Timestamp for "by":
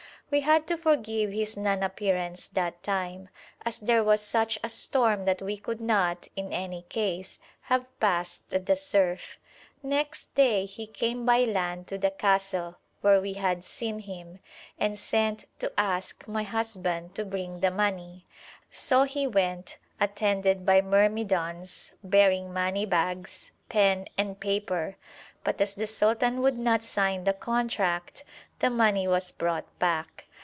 11.25-11.43, 20.65-20.79